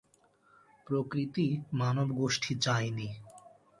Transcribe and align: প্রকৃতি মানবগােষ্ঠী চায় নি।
প্রকৃতি 0.87 1.47
মানবগােষ্ঠী 1.73 2.53
চায় 2.55 2.89
নি। 2.91 3.07